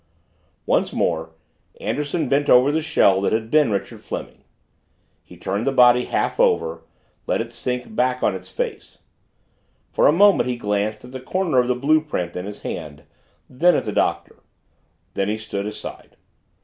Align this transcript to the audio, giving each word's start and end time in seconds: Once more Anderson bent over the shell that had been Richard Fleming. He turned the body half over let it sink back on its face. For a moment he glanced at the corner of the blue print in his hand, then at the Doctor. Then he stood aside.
Once 0.65 0.91
more 0.91 1.29
Anderson 1.79 2.27
bent 2.27 2.49
over 2.49 2.71
the 2.71 2.81
shell 2.81 3.21
that 3.21 3.31
had 3.31 3.51
been 3.51 3.69
Richard 3.69 4.01
Fleming. 4.01 4.43
He 5.23 5.37
turned 5.37 5.67
the 5.67 5.71
body 5.71 6.05
half 6.05 6.39
over 6.39 6.81
let 7.27 7.39
it 7.39 7.51
sink 7.53 7.95
back 7.95 8.23
on 8.23 8.33
its 8.33 8.49
face. 8.49 9.03
For 9.91 10.07
a 10.07 10.11
moment 10.11 10.49
he 10.49 10.55
glanced 10.57 11.05
at 11.05 11.11
the 11.11 11.19
corner 11.19 11.59
of 11.59 11.67
the 11.67 11.75
blue 11.75 12.01
print 12.01 12.35
in 12.35 12.47
his 12.47 12.63
hand, 12.63 13.03
then 13.47 13.75
at 13.75 13.83
the 13.85 13.91
Doctor. 13.91 14.37
Then 15.13 15.29
he 15.29 15.37
stood 15.37 15.67
aside. 15.67 16.15